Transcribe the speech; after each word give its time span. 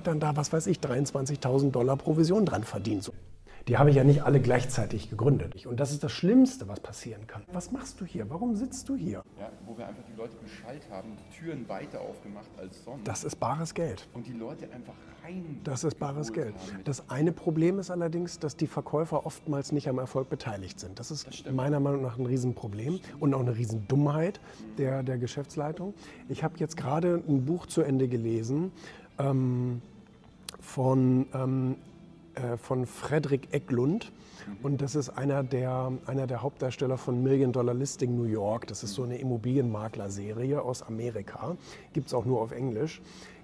hat 0.00 0.06
dann 0.06 0.18
da, 0.18 0.34
was 0.34 0.50
weiß 0.50 0.66
ich, 0.68 0.78
23.000 0.78 1.72
Dollar 1.72 1.96
Provision 1.96 2.46
dran 2.46 2.64
verdient. 2.64 3.04
So. 3.04 3.12
Die 3.68 3.76
habe 3.76 3.90
ich 3.90 3.96
ja 3.96 4.04
nicht 4.04 4.22
alle 4.22 4.40
gleichzeitig 4.40 5.10
gegründet. 5.10 5.66
Und 5.66 5.78
das 5.78 5.92
ist 5.92 6.02
das 6.02 6.10
Schlimmste, 6.10 6.68
was 6.68 6.80
passieren 6.80 7.26
kann. 7.26 7.42
Was 7.52 7.70
machst 7.70 8.00
du 8.00 8.06
hier? 8.06 8.30
Warum 8.30 8.56
sitzt 8.56 8.88
du 8.88 8.96
hier? 8.96 9.22
Ja, 9.38 9.50
wo 9.66 9.76
wir 9.76 9.86
einfach 9.86 10.02
die 10.10 10.16
Leute 10.16 10.34
beschallt 10.36 10.88
haben, 10.90 11.18
die 11.18 11.38
Türen 11.38 11.68
weiter 11.68 12.00
aufgemacht 12.00 12.48
als 12.58 12.82
sonst. 12.82 13.06
Das 13.06 13.24
ist 13.24 13.36
bares 13.36 13.74
Geld. 13.74 14.08
Und 14.14 14.26
die 14.26 14.32
Leute 14.32 14.72
einfach 14.72 14.94
rein. 15.22 15.60
Das 15.64 15.84
ist 15.84 15.98
bares 15.98 16.32
Geld. 16.32 16.54
Das 16.84 17.10
eine 17.10 17.32
Problem 17.32 17.78
ist 17.78 17.90
allerdings, 17.90 18.38
dass 18.38 18.56
die 18.56 18.66
Verkäufer 18.66 19.26
oftmals 19.26 19.70
nicht 19.70 19.86
am 19.86 19.98
Erfolg 19.98 20.30
beteiligt 20.30 20.80
sind. 20.80 20.98
Das 20.98 21.10
ist 21.10 21.44
das 21.44 21.52
meiner 21.52 21.78
Meinung 21.78 22.00
nach 22.00 22.18
ein 22.18 22.24
Riesenproblem 22.24 23.00
und 23.20 23.34
auch 23.34 23.40
eine 23.40 23.54
Riesendummheit 23.54 24.40
der, 24.78 25.02
der 25.02 25.18
Geschäftsleitung. 25.18 25.92
Ich 26.30 26.42
habe 26.42 26.54
jetzt 26.56 26.78
gerade 26.78 27.22
ein 27.28 27.44
Buch 27.44 27.66
zu 27.66 27.82
Ende 27.82 28.08
gelesen 28.08 28.72
ähm, 29.20 29.82
von 30.60 31.26
ähm, 31.34 31.76
äh, 32.34 32.56
von 32.56 32.86
Frederick 32.86 33.48
Eklund. 33.52 34.12
Und 34.62 34.80
das 34.82 34.94
ist 34.94 35.10
einer 35.10 35.42
der, 35.42 35.92
einer 36.06 36.26
der 36.26 36.42
Hauptdarsteller 36.42 36.96
von 36.96 37.22
Million 37.22 37.52
Dollar 37.52 37.74
Listing 37.74 38.16
New 38.16 38.24
York. 38.24 38.66
Das 38.66 38.82
ist 38.82 38.94
so 38.94 39.02
eine 39.02 39.18
Immobilienmakler-Serie 39.18 40.62
aus 40.62 40.82
Amerika. 40.82 41.56
Gibt 41.92 42.08
es 42.08 42.14
auch 42.14 42.24
nur 42.24 42.40
auf 42.40 42.52
Englisch. 42.52 43.00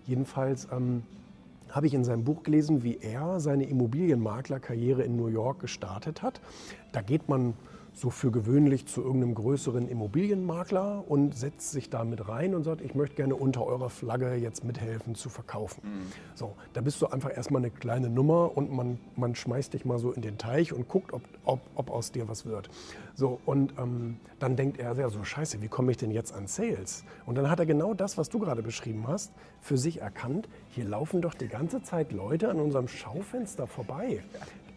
Jedenfalls 0.06 0.68
ähm, 0.72 1.02
habe 1.70 1.86
ich 1.86 1.94
in 1.94 2.04
seinem 2.04 2.24
Buch 2.24 2.42
gelesen, 2.42 2.82
wie 2.82 2.98
er 3.00 3.40
seine 3.40 3.64
Immobilienmaklerkarriere 3.64 5.02
in 5.02 5.16
New 5.16 5.28
York 5.28 5.60
gestartet 5.60 6.22
hat. 6.22 6.40
Da 6.92 7.02
geht 7.02 7.28
man 7.28 7.54
so 7.96 8.10
für 8.10 8.30
gewöhnlich 8.30 8.86
zu 8.86 9.02
irgendeinem 9.02 9.34
größeren 9.34 9.88
Immobilienmakler 9.88 11.02
und 11.08 11.34
setzt 11.34 11.70
sich 11.70 11.88
da 11.88 12.04
mit 12.04 12.28
rein 12.28 12.54
und 12.54 12.62
sagt, 12.62 12.82
ich 12.82 12.94
möchte 12.94 13.16
gerne 13.16 13.34
unter 13.34 13.64
eurer 13.66 13.88
Flagge 13.88 14.34
jetzt 14.34 14.64
mithelfen 14.64 15.14
zu 15.14 15.30
verkaufen. 15.30 15.80
Mhm. 15.82 16.12
So, 16.34 16.54
da 16.74 16.82
bist 16.82 17.00
du 17.00 17.06
einfach 17.06 17.34
erstmal 17.34 17.62
eine 17.62 17.70
kleine 17.70 18.10
Nummer 18.10 18.54
und 18.54 18.70
man, 18.70 18.98
man 19.16 19.34
schmeißt 19.34 19.72
dich 19.72 19.86
mal 19.86 19.98
so 19.98 20.12
in 20.12 20.20
den 20.20 20.36
Teich 20.36 20.74
und 20.74 20.88
guckt, 20.88 21.14
ob, 21.14 21.22
ob, 21.46 21.60
ob 21.74 21.90
aus 21.90 22.12
dir 22.12 22.28
was 22.28 22.44
wird. 22.44 22.68
So, 23.14 23.40
und 23.46 23.72
ähm, 23.78 24.18
dann 24.38 24.56
denkt 24.56 24.78
er, 24.78 24.94
ja, 24.94 25.08
so 25.08 25.24
scheiße, 25.24 25.62
wie 25.62 25.68
komme 25.68 25.90
ich 25.90 25.96
denn 25.96 26.10
jetzt 26.10 26.34
an 26.34 26.48
Sales? 26.48 27.02
Und 27.24 27.36
dann 27.38 27.48
hat 27.48 27.60
er 27.60 27.66
genau 27.66 27.94
das, 27.94 28.18
was 28.18 28.28
du 28.28 28.38
gerade 28.38 28.62
beschrieben 28.62 29.08
hast, 29.08 29.32
für 29.62 29.78
sich 29.78 30.02
erkannt. 30.02 30.50
Hier 30.68 30.84
laufen 30.84 31.22
doch 31.22 31.32
die 31.32 31.48
ganze 31.48 31.82
Zeit 31.82 32.12
Leute 32.12 32.50
an 32.50 32.60
unserem 32.60 32.88
Schaufenster 32.88 33.66
vorbei. 33.66 34.22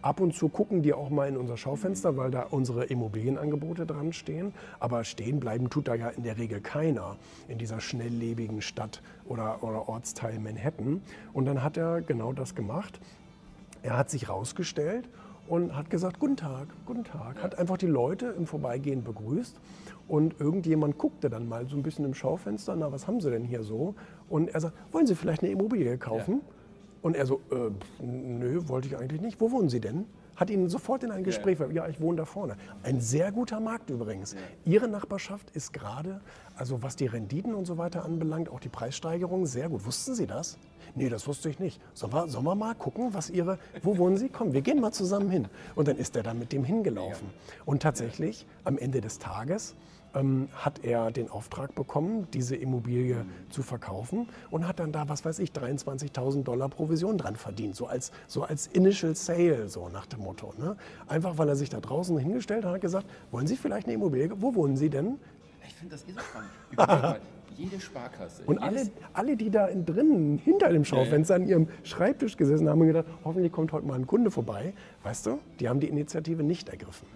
Ab 0.01 0.21
und 0.21 0.33
zu 0.33 0.47
gucken 0.47 0.81
die 0.81 0.93
auch 0.93 1.09
mal 1.09 1.27
in 1.27 1.35
unser 1.35 1.57
Schaufenster, 1.57 2.15
weil 2.15 2.31
da 2.31 2.47
unsere 2.51 2.85
Immobilienangebote 2.85 3.85
dran 3.85 4.13
stehen. 4.13 4.53
Aber 4.79 5.03
stehen 5.03 5.39
bleiben 5.39 5.69
tut 5.69 5.89
da 5.89 5.95
ja 5.95 6.09
in 6.09 6.23
der 6.23 6.37
Regel 6.37 6.61
keiner 6.61 7.17
in 7.49 7.57
dieser 7.57 7.81
schnelllebigen 7.81 8.61
Stadt 8.61 9.01
oder, 9.25 9.61
oder 9.61 9.89
Ortsteil 9.89 10.39
Manhattan. 10.39 11.01
Und 11.33 11.45
dann 11.45 11.63
hat 11.63 11.75
er 11.75 12.01
genau 12.01 12.31
das 12.31 12.55
gemacht. 12.55 12.99
Er 13.83 13.97
hat 13.97 14.09
sich 14.09 14.29
rausgestellt 14.29 15.09
und 15.49 15.75
hat 15.75 15.89
gesagt, 15.89 16.19
guten 16.19 16.37
Tag, 16.37 16.67
guten 16.85 17.03
Tag. 17.03 17.41
Hat 17.43 17.57
einfach 17.57 17.77
die 17.77 17.87
Leute 17.87 18.27
im 18.37 18.45
Vorbeigehen 18.45 19.03
begrüßt. 19.03 19.59
Und 20.07 20.39
irgendjemand 20.39 20.97
guckte 20.97 21.29
dann 21.29 21.49
mal 21.49 21.67
so 21.67 21.75
ein 21.75 21.83
bisschen 21.83 22.05
im 22.05 22.13
Schaufenster, 22.13 22.75
na, 22.75 22.91
was 22.91 23.05
haben 23.05 23.19
Sie 23.19 23.29
denn 23.29 23.43
hier 23.43 23.63
so? 23.63 23.95
Und 24.29 24.49
er 24.49 24.61
sagt, 24.61 24.75
wollen 24.93 25.07
Sie 25.07 25.15
vielleicht 25.15 25.43
eine 25.43 25.51
Immobilie 25.51 25.97
kaufen? 25.97 26.35
Ja. 26.35 26.58
Und 27.01 27.15
er 27.15 27.25
so, 27.25 27.41
äh, 27.51 28.03
nö, 28.03 28.67
wollte 28.67 28.87
ich 28.87 28.97
eigentlich 28.97 29.21
nicht. 29.21 29.39
Wo 29.39 29.51
wohnen 29.51 29.69
Sie 29.69 29.79
denn? 29.79 30.05
Hat 30.35 30.49
ihn 30.49 30.69
sofort 30.69 31.03
in 31.03 31.11
ein 31.11 31.23
Gespräch, 31.23 31.59
ja, 31.59 31.67
ja 31.67 31.87
ich 31.87 31.99
wohne 31.99 32.17
da 32.17 32.25
vorne. 32.25 32.55
Ein 32.83 33.01
sehr 33.01 33.31
guter 33.31 33.59
Markt 33.59 33.89
übrigens. 33.89 34.33
Ja. 34.33 34.39
Ihre 34.65 34.87
Nachbarschaft 34.87 35.51
ist 35.51 35.73
gerade, 35.73 36.21
also 36.55 36.81
was 36.81 36.95
die 36.95 37.07
Renditen 37.07 37.53
und 37.53 37.65
so 37.65 37.77
weiter 37.77 38.05
anbelangt, 38.05 38.49
auch 38.49 38.61
die 38.61 38.69
Preissteigerung, 38.69 39.45
sehr 39.45 39.67
gut. 39.67 39.85
Wussten 39.85 40.15
Sie 40.15 40.27
das? 40.27 40.57
Nee, 40.95 41.09
das 41.09 41.27
wusste 41.27 41.49
ich 41.49 41.59
nicht. 41.59 41.81
Sollen 41.93 42.13
wir, 42.13 42.27
sollen 42.27 42.45
wir 42.45 42.55
mal 42.55 42.75
gucken, 42.75 43.13
was 43.13 43.29
Ihre, 43.29 43.57
wo 43.83 43.97
wohnen 43.97 44.17
Sie? 44.17 44.29
Komm, 44.29 44.53
wir 44.53 44.61
gehen 44.61 44.79
mal 44.79 44.91
zusammen 44.91 45.29
hin. 45.29 45.47
Und 45.75 45.87
dann 45.87 45.97
ist 45.97 46.15
er 46.15 46.23
da 46.23 46.33
mit 46.33 46.51
dem 46.51 46.63
hingelaufen. 46.63 47.29
Und 47.65 47.81
tatsächlich, 47.81 48.45
am 48.63 48.77
Ende 48.77 49.01
des 49.01 49.19
Tages, 49.19 49.75
ähm, 50.15 50.49
hat 50.53 50.83
er 50.83 51.11
den 51.11 51.29
Auftrag 51.29 51.75
bekommen, 51.75 52.27
diese 52.33 52.55
Immobilie 52.55 53.15
mhm. 53.15 53.51
zu 53.51 53.63
verkaufen 53.63 54.27
und 54.49 54.67
hat 54.67 54.79
dann 54.79 54.91
da, 54.91 55.07
was 55.07 55.25
weiß 55.25 55.39
ich, 55.39 55.51
23.000 55.51 56.43
Dollar 56.43 56.69
Provision 56.69 57.17
dran 57.17 57.35
verdient, 57.35 57.75
so 57.75 57.87
als, 57.87 58.11
so 58.27 58.43
als 58.43 58.67
Initial 58.67 59.15
Sale, 59.15 59.69
so 59.69 59.89
nach 59.89 60.05
dem 60.05 60.21
Motto. 60.21 60.53
Ne? 60.57 60.75
Einfach, 61.07 61.37
weil 61.37 61.49
er 61.49 61.55
sich 61.55 61.69
da 61.69 61.79
draußen 61.79 62.17
hingestellt 62.17 62.63
hat 62.63 62.69
und 62.69 62.75
hat 62.75 62.81
gesagt, 62.81 63.07
wollen 63.31 63.47
Sie 63.47 63.55
vielleicht 63.55 63.87
eine 63.87 63.95
Immobilie? 63.95 64.29
Wo 64.41 64.55
wohnen 64.55 64.77
Sie 64.77 64.89
denn? 64.89 65.19
Ich 65.67 65.75
finde, 65.75 65.95
das 65.95 66.03
ist 66.03 66.15
so 66.15 66.21
spannend. 66.21 67.21
jede 67.57 67.79
Sparkasse. 67.79 68.43
Und 68.45 68.59
alle, 68.59 68.89
alle, 69.13 69.37
die 69.37 69.49
da 69.49 69.67
drinnen 69.67 70.39
hinter 70.43 70.69
dem 70.69 70.85
Schaufenster 70.85 71.35
ja, 71.35 71.39
ja. 71.39 71.43
an 71.43 71.49
ihrem 71.49 71.67
Schreibtisch 71.83 72.37
gesessen 72.37 72.69
haben, 72.69 72.79
haben 72.79 72.87
gedacht, 72.87 73.05
hoffentlich 73.23 73.51
kommt 73.51 73.71
heute 73.71 73.85
mal 73.85 73.95
ein 73.95 74.07
Kunde 74.07 74.31
vorbei. 74.31 74.73
Weißt 75.03 75.25
du, 75.25 75.39
die 75.59 75.69
haben 75.69 75.79
die 75.79 75.87
Initiative 75.87 76.43
nicht 76.43 76.69
ergriffen. 76.69 77.07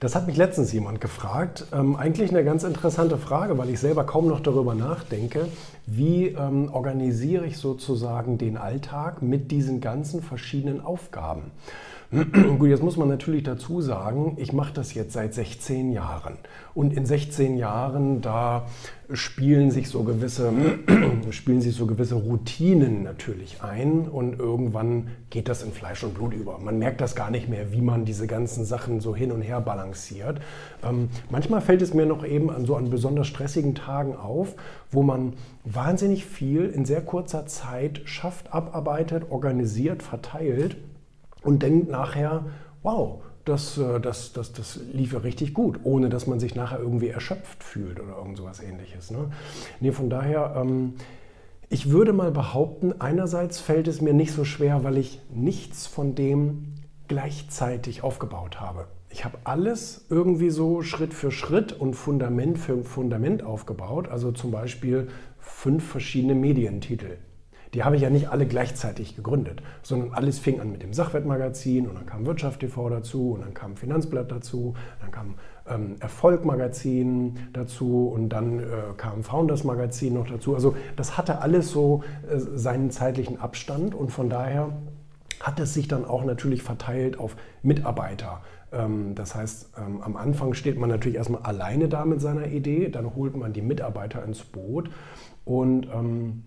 Das 0.00 0.14
hat 0.14 0.26
mich 0.26 0.36
letztens 0.36 0.72
jemand 0.72 1.00
gefragt. 1.00 1.66
Ähm, 1.72 1.96
eigentlich 1.96 2.30
eine 2.30 2.44
ganz 2.44 2.64
interessante 2.64 3.18
Frage, 3.18 3.58
weil 3.58 3.70
ich 3.70 3.80
selber 3.80 4.04
kaum 4.04 4.26
noch 4.26 4.40
darüber 4.40 4.74
nachdenke. 4.74 5.48
Wie 5.86 6.28
ähm, 6.28 6.70
organisiere 6.72 7.46
ich 7.46 7.58
sozusagen 7.58 8.38
den 8.38 8.56
Alltag 8.56 9.22
mit 9.22 9.50
diesen 9.50 9.80
ganzen 9.80 10.22
verschiedenen 10.22 10.80
Aufgaben? 10.80 11.50
Gut, 12.12 12.68
jetzt 12.68 12.84
muss 12.84 12.96
man 12.96 13.08
natürlich 13.08 13.42
dazu 13.42 13.80
sagen, 13.80 14.36
ich 14.36 14.52
mache 14.52 14.72
das 14.72 14.94
jetzt 14.94 15.12
seit 15.12 15.34
16 15.34 15.90
Jahren. 15.90 16.34
Und 16.72 16.96
in 16.96 17.04
16 17.04 17.56
Jahren, 17.56 18.20
da 18.20 18.66
spielen 19.12 19.72
sich 19.72 19.88
so 19.88 20.04
gewisse, 20.04 20.52
spielen 21.30 21.60
sich 21.60 21.74
so 21.74 21.86
gewisse 21.86 22.14
Routinen 22.14 23.02
natürlich 23.02 23.60
ein 23.62 24.02
und 24.02 24.38
irgendwann 24.38 25.08
geht 25.30 25.48
das 25.48 25.64
in 25.64 25.72
Fleisch 25.72 26.04
und 26.04 26.14
Blut 26.14 26.32
über. 26.32 26.58
Man 26.58 26.78
merkt 26.78 27.00
das 27.00 27.16
gar 27.16 27.30
nicht 27.30 27.48
mehr, 27.48 27.72
wie 27.72 27.80
man 27.80 28.04
diese 28.04 28.28
ganzen 28.28 28.64
Sachen 28.64 29.00
so 29.00 29.16
hin 29.16 29.32
und 29.32 29.42
her 29.42 29.60
balanciert. 29.60 30.40
Ähm, 30.84 31.08
manchmal 31.28 31.60
fällt 31.60 31.82
es 31.82 31.92
mir 31.92 32.06
noch 32.06 32.24
eben 32.24 32.50
an 32.50 32.66
so 32.66 32.76
an 32.76 32.88
besonders 32.88 33.26
stressigen 33.26 33.74
Tagen 33.74 34.14
auf, 34.14 34.54
wo 34.92 35.02
man 35.02 35.32
wahnsinnig 35.64 36.24
viel 36.24 36.66
in 36.66 36.84
sehr 36.84 37.00
kurzer 37.00 37.46
Zeit 37.46 38.02
schafft, 38.04 38.54
abarbeitet, 38.54 39.24
organisiert, 39.30 40.04
verteilt 40.04 40.76
und 41.46 41.62
denkt 41.62 41.88
nachher, 41.88 42.44
wow, 42.82 43.22
das, 43.44 43.78
äh, 43.78 44.00
das, 44.00 44.32
das, 44.32 44.52
das 44.52 44.80
lief 44.92 45.12
ja 45.12 45.20
richtig 45.20 45.54
gut, 45.54 45.80
ohne 45.84 46.08
dass 46.08 46.26
man 46.26 46.40
sich 46.40 46.54
nachher 46.54 46.80
irgendwie 46.80 47.08
erschöpft 47.08 47.62
fühlt 47.62 48.00
oder 48.00 48.18
irgend 48.18 48.36
sowas 48.36 48.60
ähnliches. 48.60 49.10
Ne? 49.10 49.30
Nee, 49.80 49.92
von 49.92 50.10
daher, 50.10 50.54
ähm, 50.56 50.94
ich 51.68 51.90
würde 51.90 52.12
mal 52.12 52.30
behaupten, 52.30 53.00
einerseits 53.00 53.60
fällt 53.60 53.88
es 53.88 54.00
mir 54.00 54.12
nicht 54.12 54.32
so 54.32 54.44
schwer, 54.44 54.84
weil 54.84 54.98
ich 54.98 55.20
nichts 55.32 55.86
von 55.86 56.14
dem 56.14 56.74
gleichzeitig 57.08 58.02
aufgebaut 58.02 58.60
habe. 58.60 58.88
Ich 59.10 59.24
habe 59.24 59.38
alles 59.44 60.04
irgendwie 60.10 60.50
so 60.50 60.82
Schritt 60.82 61.14
für 61.14 61.30
Schritt 61.30 61.72
und 61.72 61.94
Fundament 61.94 62.58
für 62.58 62.82
Fundament 62.84 63.42
aufgebaut. 63.42 64.08
Also 64.08 64.32
zum 64.32 64.50
Beispiel 64.50 65.08
fünf 65.38 65.88
verschiedene 65.88 66.34
Medientitel 66.34 67.16
die 67.76 67.84
habe 67.84 67.94
ich 67.94 68.00
ja 68.00 68.08
nicht 68.08 68.30
alle 68.30 68.46
gleichzeitig 68.46 69.16
gegründet, 69.16 69.60
sondern 69.82 70.14
alles 70.14 70.38
fing 70.38 70.60
an 70.60 70.72
mit 70.72 70.82
dem 70.82 70.94
Sachwertmagazin 70.94 71.86
und 71.86 71.94
dann 71.94 72.06
kam 72.06 72.24
Wirtschaft 72.24 72.60
TV 72.60 72.88
dazu 72.88 73.32
und 73.32 73.42
dann 73.42 73.52
kam 73.52 73.76
Finanzblatt 73.76 74.32
dazu, 74.32 74.74
dann 75.02 75.10
kam 75.10 75.34
ähm, 75.68 75.96
Erfolgmagazin 76.00 77.36
dazu 77.52 78.08
und 78.08 78.30
dann 78.30 78.60
äh, 78.60 78.64
kam 78.96 79.22
Founders 79.22 79.62
Magazin 79.64 80.14
noch 80.14 80.26
dazu. 80.26 80.54
Also 80.54 80.74
das 80.96 81.18
hatte 81.18 81.42
alles 81.42 81.70
so 81.70 82.02
äh, 82.30 82.38
seinen 82.38 82.90
zeitlichen 82.90 83.38
Abstand 83.38 83.94
und 83.94 84.10
von 84.10 84.30
daher 84.30 84.72
hat 85.40 85.60
es 85.60 85.74
sich 85.74 85.86
dann 85.86 86.06
auch 86.06 86.24
natürlich 86.24 86.62
verteilt 86.62 87.20
auf 87.20 87.36
Mitarbeiter. 87.62 88.40
Ähm, 88.72 89.14
das 89.14 89.34
heißt, 89.34 89.72
ähm, 89.76 90.00
am 90.00 90.16
Anfang 90.16 90.54
steht 90.54 90.78
man 90.78 90.88
natürlich 90.88 91.18
erstmal 91.18 91.42
alleine 91.42 91.90
da 91.90 92.06
mit 92.06 92.22
seiner 92.22 92.46
Idee, 92.46 92.88
dann 92.88 93.14
holt 93.14 93.36
man 93.36 93.52
die 93.52 93.60
Mitarbeiter 93.60 94.24
ins 94.24 94.44
Boot 94.44 94.88
und 95.44 95.88
ähm, 95.94 96.42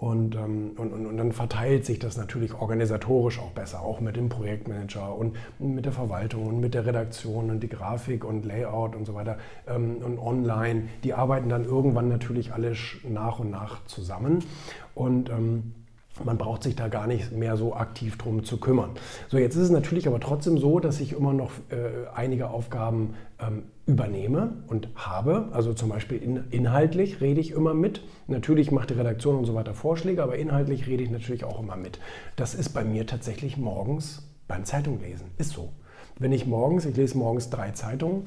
und, 0.00 0.34
ähm, 0.34 0.70
und, 0.78 0.94
und, 0.94 1.04
und, 1.04 1.18
dann 1.18 1.30
verteilt 1.30 1.84
sich 1.84 1.98
das 1.98 2.16
natürlich 2.16 2.54
organisatorisch 2.54 3.38
auch 3.38 3.50
besser, 3.50 3.82
auch 3.82 4.00
mit 4.00 4.16
dem 4.16 4.30
Projektmanager 4.30 5.14
und 5.14 5.36
mit 5.58 5.84
der 5.84 5.92
Verwaltung 5.92 6.46
und 6.46 6.58
mit 6.58 6.72
der 6.72 6.86
Redaktion 6.86 7.50
und 7.50 7.62
die 7.62 7.68
Grafik 7.68 8.24
und 8.24 8.46
Layout 8.46 8.96
und 8.96 9.04
so 9.04 9.12
weiter 9.12 9.36
ähm, 9.68 9.98
und 10.02 10.18
online. 10.18 10.84
Die 11.04 11.12
arbeiten 11.12 11.50
dann 11.50 11.66
irgendwann 11.66 12.08
natürlich 12.08 12.54
alle 12.54 12.72
nach 13.06 13.40
und 13.40 13.50
nach 13.50 13.84
zusammen. 13.84 14.42
Und 14.94 15.28
ähm, 15.28 15.74
man 16.24 16.38
braucht 16.38 16.62
sich 16.62 16.76
da 16.76 16.88
gar 16.88 17.06
nicht 17.06 17.32
mehr 17.32 17.56
so 17.56 17.74
aktiv 17.74 18.18
drum 18.18 18.44
zu 18.44 18.58
kümmern. 18.58 18.90
So, 19.28 19.38
jetzt 19.38 19.54
ist 19.54 19.62
es 19.62 19.70
natürlich 19.70 20.06
aber 20.06 20.20
trotzdem 20.20 20.58
so, 20.58 20.80
dass 20.80 21.00
ich 21.00 21.12
immer 21.12 21.32
noch 21.32 21.50
äh, 21.70 22.08
einige 22.14 22.50
Aufgaben 22.50 23.14
ähm, 23.38 23.62
übernehme 23.86 24.52
und 24.66 24.88
habe. 24.96 25.48
Also 25.52 25.72
zum 25.72 25.88
Beispiel 25.88 26.18
in, 26.22 26.44
inhaltlich 26.50 27.20
rede 27.20 27.40
ich 27.40 27.52
immer 27.52 27.74
mit. 27.74 28.02
Natürlich 28.26 28.70
macht 28.70 28.90
die 28.90 28.94
Redaktion 28.94 29.36
und 29.36 29.44
so 29.44 29.54
weiter 29.54 29.74
Vorschläge, 29.74 30.22
aber 30.22 30.36
inhaltlich 30.36 30.86
rede 30.86 31.02
ich 31.02 31.10
natürlich 31.10 31.44
auch 31.44 31.60
immer 31.60 31.76
mit. 31.76 31.98
Das 32.36 32.54
ist 32.54 32.70
bei 32.70 32.84
mir 32.84 33.06
tatsächlich 33.06 33.56
morgens 33.56 34.28
beim 34.46 34.64
Zeitunglesen. 34.64 35.28
Ist 35.38 35.50
so. 35.52 35.70
Wenn 36.18 36.32
ich 36.32 36.46
morgens, 36.46 36.84
ich 36.84 36.96
lese 36.96 37.16
morgens 37.16 37.50
drei 37.50 37.70
Zeitungen, 37.70 38.24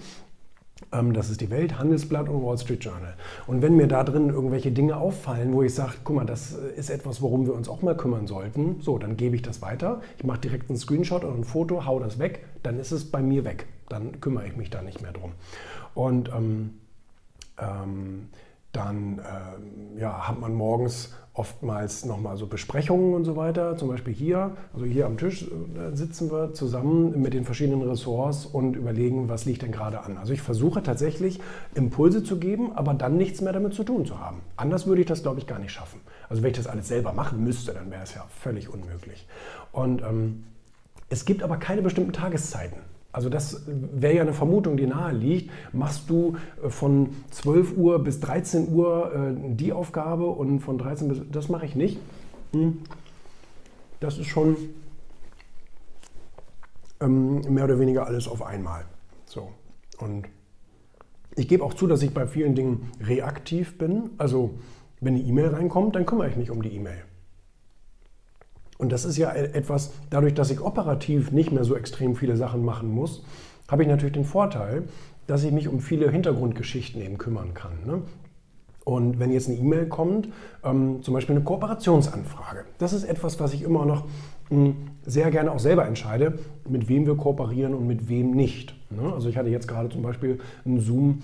das 0.91 1.29
ist 1.29 1.41
die 1.41 1.49
Welt, 1.49 1.79
Handelsblatt 1.79 2.29
und 2.29 2.43
Wall 2.43 2.57
Street 2.57 2.83
Journal. 2.83 3.15
Und 3.47 3.61
wenn 3.61 3.75
mir 3.75 3.87
da 3.87 4.03
drin 4.03 4.29
irgendwelche 4.29 4.71
Dinge 4.71 4.97
auffallen, 4.97 5.53
wo 5.53 5.63
ich 5.63 5.73
sage, 5.73 5.93
guck 6.03 6.15
mal, 6.15 6.25
das 6.25 6.51
ist 6.51 6.89
etwas, 6.89 7.21
worum 7.21 7.45
wir 7.45 7.53
uns 7.53 7.67
auch 7.67 7.81
mal 7.81 7.95
kümmern 7.95 8.27
sollten, 8.27 8.81
so, 8.81 8.97
dann 8.97 9.17
gebe 9.17 9.35
ich 9.35 9.41
das 9.41 9.61
weiter. 9.61 10.01
Ich 10.17 10.23
mache 10.23 10.39
direkt 10.39 10.69
einen 10.69 10.77
Screenshot 10.77 11.23
oder 11.23 11.35
ein 11.35 11.45
Foto, 11.45 11.85
hau 11.85 11.99
das 11.99 12.19
weg, 12.19 12.45
dann 12.63 12.79
ist 12.79 12.91
es 12.91 13.09
bei 13.09 13.21
mir 13.21 13.45
weg. 13.45 13.67
Dann 13.89 14.19
kümmere 14.21 14.47
ich 14.47 14.55
mich 14.55 14.69
da 14.69 14.81
nicht 14.81 15.01
mehr 15.01 15.13
drum. 15.13 15.31
Und 15.93 16.29
ähm, 16.29 16.75
ähm, 17.59 18.29
dann 18.73 19.19
äh, 19.19 19.99
ja, 20.01 20.27
hat 20.27 20.39
man 20.39 20.53
morgens 20.53 21.13
oftmals 21.35 22.05
nochmal 22.05 22.37
so 22.37 22.47
Besprechungen 22.47 23.13
und 23.13 23.23
so 23.23 23.35
weiter. 23.35 23.77
Zum 23.77 23.87
Beispiel 23.87 24.13
hier, 24.13 24.51
also 24.73 24.85
hier 24.85 25.05
am 25.05 25.17
Tisch 25.17 25.43
äh, 25.43 25.95
sitzen 25.95 26.31
wir 26.31 26.53
zusammen 26.53 27.21
mit 27.21 27.33
den 27.33 27.45
verschiedenen 27.45 27.81
Ressorts 27.81 28.45
und 28.45 28.75
überlegen, 28.75 29.29
was 29.29 29.45
liegt 29.45 29.61
denn 29.61 29.71
gerade 29.71 30.01
an. 30.01 30.17
Also 30.17 30.33
ich 30.33 30.41
versuche 30.41 30.83
tatsächlich 30.83 31.39
Impulse 31.75 32.23
zu 32.23 32.37
geben, 32.37 32.73
aber 32.73 32.93
dann 32.93 33.15
nichts 33.15 33.41
mehr 33.41 33.53
damit 33.53 33.73
zu 33.73 33.83
tun 33.83 34.05
zu 34.05 34.19
haben. 34.19 34.41
Anders 34.57 34.85
würde 34.85 35.01
ich 35.01 35.07
das, 35.07 35.23
glaube 35.23 35.39
ich, 35.39 35.47
gar 35.47 35.59
nicht 35.59 35.71
schaffen. 35.71 36.01
Also 36.29 36.43
wenn 36.43 36.51
ich 36.51 36.57
das 36.57 36.67
alles 36.67 36.87
selber 36.87 37.13
machen 37.13 37.43
müsste, 37.43 37.73
dann 37.73 37.89
wäre 37.91 38.03
es 38.03 38.13
ja 38.13 38.25
völlig 38.41 38.69
unmöglich. 38.69 39.27
Und 39.71 40.01
ähm, 40.01 40.43
es 41.09 41.25
gibt 41.25 41.43
aber 41.43 41.57
keine 41.57 41.81
bestimmten 41.83 42.13
Tageszeiten. 42.13 42.79
Also 43.13 43.29
das 43.29 43.61
wäre 43.67 44.15
ja 44.15 44.21
eine 44.23 44.33
Vermutung, 44.33 44.75
die 44.75 44.87
nahe 44.87 45.13
liegt. 45.13 45.51
Machst 45.71 46.09
du 46.09 46.35
äh, 46.63 46.69
von 46.69 47.09
12 47.29 47.77
Uhr 47.77 48.03
bis 48.03 48.19
13 48.19 48.73
Uhr 48.73 49.13
äh, 49.13 49.55
die 49.55 49.71
Aufgabe 49.71 50.25
und 50.25 50.59
von 50.59 50.77
13 50.79 51.07
bis... 51.07 51.21
Das 51.31 51.47
mache 51.47 51.65
ich 51.65 51.75
nicht. 51.75 51.99
Hm. 52.51 52.79
Das 53.99 54.17
ist 54.17 54.27
schon 54.27 54.57
ähm, 56.99 57.41
mehr 57.53 57.65
oder 57.65 57.79
weniger 57.79 58.07
alles 58.07 58.27
auf 58.27 58.41
einmal. 58.41 58.85
So. 59.25 59.49
Und 59.99 60.25
ich 61.35 61.47
gebe 61.47 61.63
auch 61.63 61.75
zu, 61.75 61.85
dass 61.85 62.01
ich 62.01 62.13
bei 62.13 62.25
vielen 62.25 62.55
Dingen 62.55 62.91
reaktiv 62.99 63.77
bin. 63.77 64.09
Also 64.17 64.55
wenn 65.01 65.15
eine 65.15 65.23
E-Mail 65.23 65.49
reinkommt, 65.49 65.95
dann 65.95 66.07
kümmere 66.07 66.29
ich 66.29 66.35
mich 66.35 66.49
um 66.49 66.63
die 66.63 66.75
E-Mail. 66.75 67.03
Und 68.77 68.91
das 68.91 69.05
ist 69.05 69.17
ja 69.17 69.31
e-, 69.31 69.51
etwas, 69.53 69.91
dadurch, 70.09 70.33
dass 70.33 70.51
ich 70.51 70.61
operativ 70.61 71.31
nicht 71.31 71.51
mehr 71.51 71.63
so 71.63 71.75
extrem 71.75 72.15
viele 72.15 72.37
Sachen 72.37 72.63
machen 72.63 72.89
muss, 72.89 73.23
habe 73.67 73.83
ich 73.83 73.89
natürlich 73.89 74.13
den 74.13 74.25
Vorteil, 74.25 74.83
dass 75.27 75.43
ich 75.43 75.51
mich 75.51 75.67
um 75.67 75.79
viele 75.79 76.09
Hintergrundgeschichten 76.11 77.01
eben 77.01 77.17
kümmern 77.17 77.53
kann. 77.53 77.73
Ne? 77.85 78.01
Und 78.83 79.19
wenn 79.19 79.31
jetzt 79.31 79.47
eine 79.47 79.57
E-Mail 79.57 79.87
kommt, 79.87 80.27
ähm, 80.63 81.01
zum 81.01 81.13
Beispiel 81.13 81.35
eine 81.35 81.45
Kooperationsanfrage, 81.45 82.65
das 82.77 82.91
ist 82.91 83.05
etwas, 83.05 83.39
was 83.39 83.53
ich 83.53 83.63
immer 83.63 83.85
noch 83.85 84.03
mh, 84.49 84.65
hm, 84.65 84.75
sehr 85.05 85.31
gerne 85.31 85.51
auch 85.51 85.59
selber 85.59 85.85
entscheide, 85.85 86.39
mit 86.67 86.89
wem 86.89 87.05
wir 87.05 87.15
kooperieren 87.15 87.73
und 87.73 87.87
mit 87.87 88.09
wem 88.09 88.31
nicht. 88.31 88.75
Ne? 88.89 89.13
Also 89.13 89.29
ich 89.29 89.37
hatte 89.37 89.49
jetzt 89.49 89.67
gerade 89.67 89.89
zum 89.89 90.01
Beispiel 90.01 90.39
einen 90.65 90.81
Zoom 90.81 91.23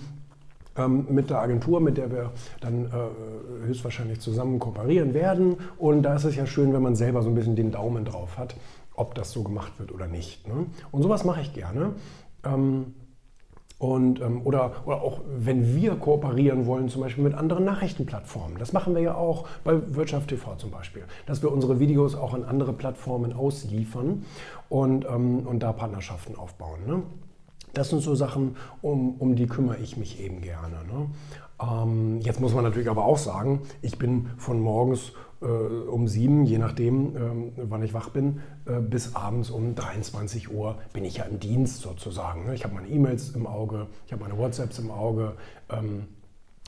mit 1.08 1.30
der 1.30 1.40
Agentur, 1.40 1.80
mit 1.80 1.98
der 1.98 2.10
wir 2.10 2.30
dann 2.60 2.86
äh, 2.86 3.66
höchstwahrscheinlich 3.66 4.20
zusammen 4.20 4.58
kooperieren 4.58 5.14
werden. 5.14 5.56
Und 5.78 6.02
da 6.02 6.14
ist 6.14 6.24
es 6.24 6.36
ja 6.36 6.46
schön, 6.46 6.72
wenn 6.72 6.82
man 6.82 6.94
selber 6.94 7.22
so 7.22 7.28
ein 7.28 7.34
bisschen 7.34 7.56
den 7.56 7.70
Daumen 7.72 8.04
drauf 8.04 8.38
hat, 8.38 8.54
ob 8.94 9.14
das 9.14 9.32
so 9.32 9.42
gemacht 9.42 9.72
wird 9.78 9.92
oder 9.92 10.06
nicht. 10.06 10.46
Ne? 10.46 10.66
Und 10.90 11.02
sowas 11.02 11.24
mache 11.24 11.40
ich 11.40 11.52
gerne. 11.52 11.94
Ähm, 12.44 12.94
und, 13.78 14.20
ähm, 14.20 14.42
oder, 14.44 14.72
oder 14.84 15.00
auch 15.00 15.22
wenn 15.38 15.74
wir 15.74 15.94
kooperieren 15.94 16.66
wollen, 16.66 16.90
zum 16.90 17.00
Beispiel 17.00 17.24
mit 17.24 17.32
anderen 17.32 17.64
Nachrichtenplattformen. 17.64 18.58
Das 18.58 18.74
machen 18.74 18.94
wir 18.94 19.00
ja 19.00 19.14
auch 19.14 19.48
bei 19.64 19.80
Wirtschaft 19.94 20.28
TV 20.28 20.54
zum 20.56 20.70
Beispiel, 20.70 21.04
dass 21.24 21.42
wir 21.42 21.50
unsere 21.50 21.80
Videos 21.80 22.14
auch 22.14 22.34
an 22.34 22.44
andere 22.44 22.74
Plattformen 22.74 23.32
ausliefern 23.32 24.26
und, 24.68 25.06
ähm, 25.06 25.46
und 25.46 25.62
da 25.62 25.72
Partnerschaften 25.72 26.36
aufbauen. 26.36 26.80
Ne? 26.86 27.02
Das 27.74 27.90
sind 27.90 28.02
so 28.02 28.14
Sachen, 28.14 28.56
um, 28.82 29.16
um 29.16 29.36
die 29.36 29.46
kümmere 29.46 29.78
ich 29.78 29.96
mich 29.96 30.20
eben 30.20 30.40
gerne. 30.40 30.76
Ne? 30.86 31.10
Ähm, 31.62 32.20
jetzt 32.20 32.40
muss 32.40 32.54
man 32.54 32.64
natürlich 32.64 32.90
aber 32.90 33.04
auch 33.04 33.18
sagen, 33.18 33.62
ich 33.82 33.98
bin 33.98 34.30
von 34.36 34.60
morgens 34.60 35.12
äh, 35.42 35.46
um 35.46 36.08
sieben, 36.08 36.44
je 36.44 36.58
nachdem, 36.58 37.16
ähm, 37.16 37.52
wann 37.56 37.82
ich 37.82 37.94
wach 37.94 38.10
bin, 38.10 38.40
äh, 38.66 38.80
bis 38.80 39.14
abends 39.14 39.50
um 39.50 39.74
23 39.74 40.52
Uhr 40.52 40.76
bin 40.92 41.04
ich 41.04 41.18
ja 41.18 41.24
im 41.24 41.40
Dienst 41.40 41.80
sozusagen. 41.80 42.46
Ne? 42.46 42.54
Ich 42.54 42.64
habe 42.64 42.74
meine 42.74 42.88
E-Mails 42.88 43.30
im 43.30 43.46
Auge, 43.46 43.86
ich 44.06 44.12
habe 44.12 44.22
meine 44.22 44.38
WhatsApps 44.38 44.78
im 44.78 44.90
Auge. 44.90 45.34
Ähm, 45.70 46.08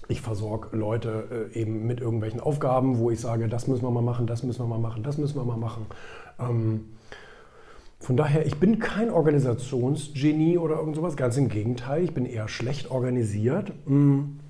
ich 0.09 0.21
versorge 0.21 0.77
Leute 0.77 1.51
äh, 1.55 1.61
eben 1.61 1.87
mit 1.87 2.01
irgendwelchen 2.01 2.41
Aufgaben, 2.41 2.99
wo 2.99 3.11
ich 3.11 3.21
sage, 3.21 3.49
das 3.49 3.69
müssen 3.69 3.83
wir 3.83 3.91
mal 3.91 4.03
machen, 4.03 4.27
das 4.27 4.43
müssen 4.43 4.61
wir 4.61 4.67
mal 4.67 4.79
machen, 4.79 5.03
das 5.03 5.17
müssen 5.17 5.37
wir 5.37 5.45
mal 5.45 5.57
machen. 5.57 5.87
Ähm, 6.39 6.85
von 8.03 8.17
daher, 8.17 8.45
ich 8.45 8.57
bin 8.57 8.81
kein 8.81 9.11
Organisationsgenie 9.11 10.59
oder 10.59 10.77
irgend 10.77 10.97
sowas, 10.97 11.17
ganz 11.17 11.37
im 11.37 11.49
Gegenteil, 11.49 12.03
ich 12.03 12.13
bin 12.13 12.27
eher 12.27 12.49
schlecht 12.49 12.91
organisiert. 12.91 13.73
Mm. 13.87 14.41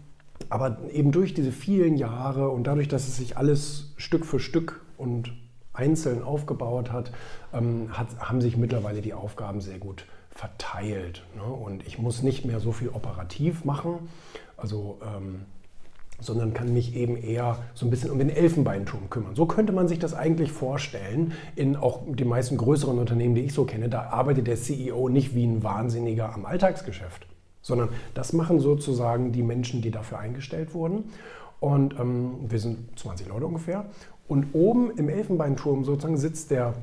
Aber 0.48 0.78
eben 0.90 1.12
durch 1.12 1.34
diese 1.34 1.52
vielen 1.52 1.96
Jahre 1.96 2.48
und 2.48 2.66
dadurch, 2.66 2.88
dass 2.88 3.06
es 3.06 3.18
sich 3.18 3.36
alles 3.36 3.92
Stück 3.98 4.24
für 4.24 4.40
Stück 4.40 4.84
und 4.96 5.34
einzeln 5.74 6.22
aufgebaut 6.22 6.90
hat, 6.92 7.12
ähm, 7.52 7.88
hat 7.90 8.08
haben 8.18 8.40
sich 8.40 8.56
mittlerweile 8.56 9.02
die 9.02 9.12
Aufgaben 9.12 9.60
sehr 9.60 9.78
gut 9.78 10.06
verteilt. 10.30 11.22
Ne? 11.36 11.44
Und 11.44 11.86
ich 11.86 11.98
muss 11.98 12.22
nicht 12.22 12.46
mehr 12.46 12.58
so 12.58 12.72
viel 12.72 12.88
operativ 12.88 13.66
machen. 13.66 14.08
Also 14.56 14.98
ähm, 15.02 15.42
sondern 16.22 16.54
kann 16.54 16.72
mich 16.72 16.96
eben 16.96 17.16
eher 17.16 17.58
so 17.74 17.86
ein 17.86 17.90
bisschen 17.90 18.10
um 18.10 18.18
den 18.18 18.30
Elfenbeinturm 18.30 19.10
kümmern. 19.10 19.34
So 19.34 19.46
könnte 19.46 19.72
man 19.72 19.88
sich 19.88 19.98
das 19.98 20.14
eigentlich 20.14 20.52
vorstellen 20.52 21.32
in 21.56 21.76
auch 21.76 22.00
den 22.06 22.28
meisten 22.28 22.56
größeren 22.56 22.98
Unternehmen, 22.98 23.34
die 23.34 23.42
ich 23.42 23.52
so 23.52 23.64
kenne. 23.64 23.88
Da 23.88 24.04
arbeitet 24.04 24.46
der 24.46 24.56
CEO 24.56 25.08
nicht 25.08 25.34
wie 25.34 25.44
ein 25.44 25.62
Wahnsinniger 25.62 26.34
am 26.34 26.46
Alltagsgeschäft, 26.46 27.26
sondern 27.60 27.88
das 28.14 28.32
machen 28.32 28.60
sozusagen 28.60 29.32
die 29.32 29.42
Menschen, 29.42 29.82
die 29.82 29.90
dafür 29.90 30.18
eingestellt 30.18 30.74
wurden. 30.74 31.04
Und 31.60 31.98
ähm, 31.98 32.34
wir 32.48 32.58
sind 32.58 32.98
20 32.98 33.28
Leute 33.28 33.46
ungefähr. 33.46 33.86
Und 34.28 34.48
oben 34.52 34.90
im 34.96 35.08
Elfenbeinturm 35.08 35.84
sozusagen 35.84 36.16
sitzt 36.16 36.50
der 36.50 36.74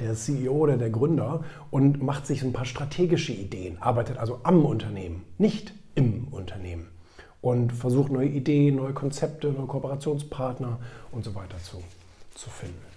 der 0.00 0.14
CEO 0.14 0.52
oder 0.52 0.76
der 0.76 0.90
Gründer 0.90 1.42
und 1.72 2.00
macht 2.00 2.24
sich 2.24 2.44
ein 2.44 2.52
paar 2.52 2.64
strategische 2.64 3.32
Ideen, 3.32 3.78
arbeitet 3.82 4.16
also 4.16 4.38
am 4.44 4.64
Unternehmen, 4.64 5.24
nicht 5.38 5.74
im 5.96 6.28
Unternehmen 6.30 6.86
und 7.40 7.72
versucht 7.72 8.10
neue 8.10 8.28
Ideen, 8.28 8.76
neue 8.76 8.92
Konzepte, 8.92 9.52
neue 9.52 9.66
Kooperationspartner 9.66 10.78
und 11.12 11.24
so 11.24 11.34
weiter 11.34 11.58
zu, 11.58 11.82
zu 12.34 12.50
finden. 12.50 12.88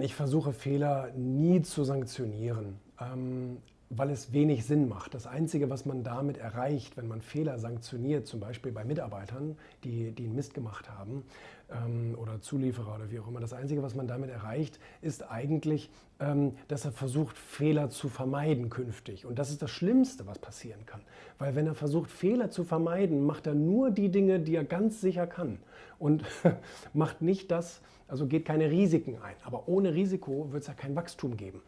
Ich 0.00 0.14
versuche 0.14 0.52
Fehler 0.52 1.10
nie 1.14 1.60
zu 1.62 1.84
sanktionieren, 1.84 2.80
ähm, 2.98 3.58
weil 3.94 4.10
es 4.10 4.32
wenig 4.32 4.64
Sinn 4.64 4.88
macht. 4.88 5.12
Das 5.12 5.26
Einzige, 5.26 5.68
was 5.68 5.84
man 5.84 6.02
damit 6.02 6.38
erreicht, 6.38 6.96
wenn 6.96 7.08
man 7.08 7.20
Fehler 7.20 7.58
sanktioniert, 7.58 8.26
zum 8.26 8.40
Beispiel 8.40 8.72
bei 8.72 8.84
Mitarbeitern, 8.84 9.56
die, 9.84 10.12
die 10.12 10.24
einen 10.24 10.34
Mist 10.34 10.54
gemacht 10.54 10.88
haben, 10.90 11.24
ähm, 11.70 12.16
oder 12.18 12.40
Zulieferer 12.40 12.94
oder 12.94 13.10
wie 13.10 13.20
auch 13.20 13.28
immer. 13.28 13.40
Das 13.40 13.52
Einzige, 13.52 13.82
was 13.82 13.94
man 13.94 14.06
damit 14.06 14.30
erreicht, 14.30 14.78
ist 15.02 15.30
eigentlich, 15.30 15.90
ähm, 16.20 16.54
dass 16.68 16.86
er 16.86 16.92
versucht, 16.92 17.36
Fehler 17.36 17.90
zu 17.90 18.08
vermeiden 18.08 18.70
künftig. 18.70 19.26
Und 19.26 19.38
das 19.38 19.50
ist 19.50 19.60
das 19.60 19.70
Schlimmste, 19.70 20.26
was 20.26 20.38
passieren 20.38 20.86
kann. 20.86 21.02
Weil 21.38 21.54
wenn 21.54 21.66
er 21.66 21.74
versucht, 21.74 22.10
Fehler 22.10 22.50
zu 22.50 22.64
vermeiden, 22.64 23.24
macht 23.24 23.46
er 23.46 23.54
nur 23.54 23.90
die 23.90 24.08
Dinge, 24.10 24.40
die 24.40 24.54
er 24.54 24.64
ganz 24.64 25.02
sicher 25.02 25.26
kann. 25.26 25.58
Und 25.98 26.24
macht 26.94 27.20
nicht 27.20 27.50
das, 27.50 27.82
also 28.08 28.26
geht 28.26 28.46
keine 28.46 28.70
Risiken 28.70 29.20
ein. 29.20 29.34
Aber 29.44 29.68
ohne 29.68 29.94
Risiko 29.94 30.48
wird 30.50 30.62
es 30.62 30.68
ja 30.68 30.74
kein 30.74 30.96
Wachstum 30.96 31.36
geben. 31.36 31.60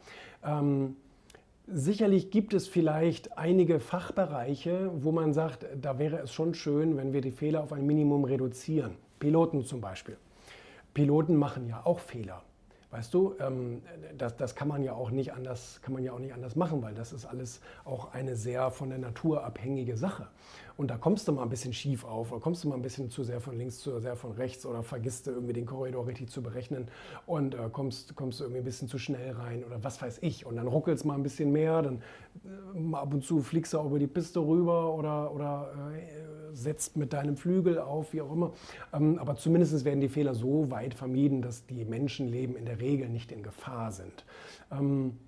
Ähm, 0.42 0.96
Sicherlich 1.66 2.30
gibt 2.30 2.52
es 2.52 2.68
vielleicht 2.68 3.38
einige 3.38 3.80
Fachbereiche, 3.80 4.90
wo 4.96 5.12
man 5.12 5.32
sagt, 5.32 5.64
da 5.80 5.98
wäre 5.98 6.18
es 6.18 6.30
schon 6.30 6.52
schön, 6.52 6.98
wenn 6.98 7.14
wir 7.14 7.22
die 7.22 7.30
Fehler 7.30 7.62
auf 7.62 7.72
ein 7.72 7.86
Minimum 7.86 8.24
reduzieren. 8.24 8.96
Piloten 9.18 9.64
zum 9.64 9.80
Beispiel. 9.80 10.18
Piloten 10.92 11.36
machen 11.36 11.66
ja 11.66 11.80
auch 11.86 12.00
Fehler. 12.00 12.42
Weißt 12.90 13.14
du, 13.14 13.34
ähm, 13.40 13.80
das, 14.18 14.36
das 14.36 14.54
kann, 14.54 14.68
man 14.68 14.82
ja 14.82 14.92
auch 14.92 15.10
nicht 15.10 15.32
anders, 15.32 15.80
kann 15.80 15.94
man 15.94 16.04
ja 16.04 16.12
auch 16.12 16.18
nicht 16.18 16.34
anders 16.34 16.54
machen, 16.54 16.82
weil 16.82 16.94
das 16.94 17.14
ist 17.14 17.24
alles 17.24 17.62
auch 17.86 18.12
eine 18.12 18.36
sehr 18.36 18.70
von 18.70 18.90
der 18.90 18.98
Natur 18.98 19.42
abhängige 19.42 19.96
Sache. 19.96 20.28
Und 20.76 20.90
da 20.90 20.96
kommst 20.96 21.28
du 21.28 21.32
mal 21.32 21.42
ein 21.42 21.48
bisschen 21.48 21.72
schief 21.72 22.04
auf, 22.04 22.32
oder 22.32 22.40
kommst 22.40 22.64
du 22.64 22.68
mal 22.68 22.74
ein 22.74 22.82
bisschen 22.82 23.10
zu 23.10 23.22
sehr 23.22 23.40
von 23.40 23.56
links, 23.56 23.78
zu 23.78 23.98
sehr 24.00 24.16
von 24.16 24.32
rechts 24.32 24.66
oder 24.66 24.82
vergisst 24.82 25.26
du 25.26 25.30
irgendwie 25.30 25.52
den 25.52 25.66
Korridor 25.66 26.06
richtig 26.06 26.30
zu 26.30 26.42
berechnen 26.42 26.88
und 27.26 27.54
äh, 27.54 27.68
kommst, 27.70 28.16
kommst 28.16 28.40
du 28.40 28.44
irgendwie 28.44 28.60
ein 28.60 28.64
bisschen 28.64 28.88
zu 28.88 28.98
schnell 28.98 29.32
rein 29.32 29.64
oder 29.64 29.82
was 29.84 30.02
weiß 30.02 30.18
ich. 30.22 30.46
Und 30.46 30.56
dann 30.56 30.66
ruckelst 30.66 31.04
mal 31.04 31.14
ein 31.14 31.22
bisschen 31.22 31.52
mehr, 31.52 31.82
dann 31.82 32.02
äh, 32.44 32.94
ab 32.94 33.14
und 33.14 33.24
zu 33.24 33.40
fliegst 33.40 33.72
du 33.72 33.78
auch 33.78 33.86
über 33.86 33.98
die 33.98 34.06
Piste 34.06 34.40
rüber 34.40 34.94
oder, 34.94 35.32
oder 35.32 35.70
äh, 35.94 36.54
setzt 36.54 36.96
mit 36.96 37.12
deinem 37.12 37.36
Flügel 37.36 37.78
auf, 37.78 38.12
wie 38.12 38.22
auch 38.22 38.32
immer. 38.32 38.52
Ähm, 38.92 39.18
aber 39.18 39.36
zumindest 39.36 39.84
werden 39.84 40.00
die 40.00 40.08
Fehler 40.08 40.34
so 40.34 40.70
weit 40.70 40.94
vermieden, 40.94 41.42
dass 41.42 41.66
die 41.66 41.84
Menschenleben 41.84 42.56
in 42.56 42.64
der 42.64 42.80
Regel 42.80 43.08
nicht 43.08 43.32
in 43.32 43.42
Gefahr 43.42 43.92
sind. 43.92 44.24
Ähm, 44.70 45.18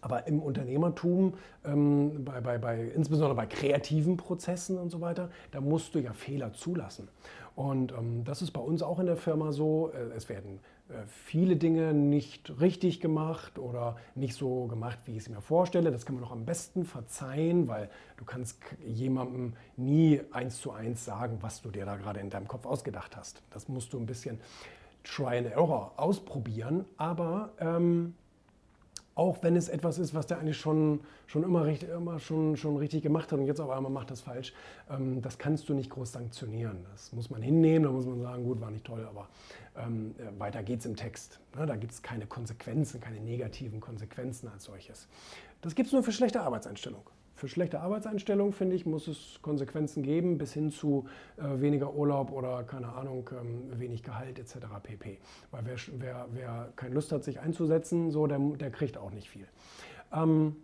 aber 0.00 0.26
im 0.26 0.40
Unternehmertum, 0.40 1.34
ähm, 1.64 2.24
bei, 2.24 2.40
bei, 2.40 2.58
bei, 2.58 2.84
insbesondere 2.84 3.34
bei 3.34 3.46
kreativen 3.46 4.16
Prozessen 4.16 4.78
und 4.78 4.90
so 4.90 5.00
weiter, 5.00 5.30
da 5.50 5.60
musst 5.60 5.94
du 5.94 5.98
ja 5.98 6.12
Fehler 6.12 6.52
zulassen. 6.52 7.08
Und 7.54 7.92
ähm, 7.92 8.24
das 8.24 8.42
ist 8.42 8.52
bei 8.52 8.60
uns 8.60 8.82
auch 8.82 8.98
in 8.98 9.06
der 9.06 9.16
Firma 9.16 9.52
so. 9.52 9.90
Äh, 9.92 10.16
es 10.16 10.28
werden 10.28 10.60
äh, 10.88 10.94
viele 11.06 11.56
Dinge 11.56 11.92
nicht 11.92 12.60
richtig 12.60 13.00
gemacht 13.00 13.58
oder 13.58 13.96
nicht 14.14 14.34
so 14.34 14.66
gemacht, 14.66 14.98
wie 15.04 15.12
ich 15.12 15.18
es 15.18 15.28
mir 15.28 15.40
vorstelle. 15.40 15.90
Das 15.90 16.06
kann 16.06 16.14
man 16.14 16.24
doch 16.24 16.32
am 16.32 16.44
besten 16.44 16.84
verzeihen, 16.84 17.68
weil 17.68 17.90
du 18.16 18.24
kannst 18.24 18.58
jemandem 18.86 19.54
nie 19.76 20.20
eins 20.30 20.60
zu 20.60 20.72
eins 20.72 21.04
sagen, 21.04 21.38
was 21.42 21.60
du 21.60 21.70
dir 21.70 21.84
da 21.84 21.96
gerade 21.96 22.20
in 22.20 22.30
deinem 22.30 22.48
Kopf 22.48 22.66
ausgedacht 22.66 23.16
hast. 23.16 23.42
Das 23.50 23.68
musst 23.68 23.92
du 23.92 23.98
ein 23.98 24.06
bisschen 24.06 24.40
Try 25.04 25.38
and 25.38 25.50
Error 25.52 25.92
ausprobieren, 25.96 26.84
aber 26.96 27.52
ähm, 27.58 28.14
auch 29.14 29.42
wenn 29.42 29.56
es 29.56 29.68
etwas 29.68 29.98
ist, 29.98 30.14
was 30.14 30.26
der 30.26 30.38
eigentlich 30.38 30.58
schon, 30.58 31.00
schon 31.26 31.42
immer, 31.42 31.64
richtig, 31.64 31.90
immer 31.90 32.18
schon, 32.18 32.56
schon 32.56 32.76
richtig 32.76 33.02
gemacht 33.02 33.32
hat 33.32 33.38
und 33.38 33.46
jetzt 33.46 33.60
auf 33.60 33.70
einmal 33.70 33.90
macht 33.90 34.10
das 34.10 34.20
falsch, 34.20 34.52
ähm, 34.90 35.20
das 35.20 35.38
kannst 35.38 35.68
du 35.68 35.74
nicht 35.74 35.90
groß 35.90 36.12
sanktionieren. 36.12 36.84
Das 36.92 37.12
muss 37.12 37.30
man 37.30 37.42
hinnehmen, 37.42 37.84
da 37.84 37.90
muss 37.90 38.06
man 38.06 38.20
sagen, 38.20 38.44
gut, 38.44 38.60
war 38.60 38.70
nicht 38.70 38.84
toll, 38.84 39.06
aber 39.08 39.28
ähm, 39.76 40.14
äh, 40.18 40.38
weiter 40.38 40.62
geht's 40.62 40.86
im 40.86 40.96
Text. 40.96 41.40
Ne? 41.56 41.66
Da 41.66 41.76
gibt 41.76 41.92
es 41.92 42.02
keine 42.02 42.26
Konsequenzen, 42.26 43.00
keine 43.00 43.20
negativen 43.20 43.80
Konsequenzen 43.80 44.48
als 44.48 44.64
solches. 44.64 45.08
Das 45.60 45.74
gibt 45.74 45.88
es 45.88 45.92
nur 45.92 46.02
für 46.02 46.12
schlechte 46.12 46.40
Arbeitseinstellung. 46.40 47.02
Für 47.40 47.48
schlechte 47.48 47.80
Arbeitseinstellungen, 47.80 48.52
finde 48.52 48.76
ich, 48.76 48.84
muss 48.84 49.08
es 49.08 49.38
Konsequenzen 49.40 50.02
geben, 50.02 50.36
bis 50.36 50.52
hin 50.52 50.70
zu 50.70 51.06
äh, 51.38 51.62
weniger 51.62 51.94
Urlaub 51.94 52.32
oder, 52.32 52.64
keine 52.64 52.92
Ahnung, 52.92 53.30
ähm, 53.32 53.80
wenig 53.80 54.02
Gehalt 54.02 54.38
etc. 54.38 54.56
pp. 54.82 55.16
Weil 55.50 55.64
wer, 55.64 55.76
wer, 55.98 56.28
wer 56.32 56.72
keine 56.76 56.94
Lust 56.94 57.12
hat, 57.12 57.24
sich 57.24 57.40
einzusetzen, 57.40 58.10
so, 58.10 58.26
der, 58.26 58.38
der 58.38 58.70
kriegt 58.70 58.98
auch 58.98 59.10
nicht 59.10 59.30
viel. 59.30 59.46
Ähm, 60.12 60.54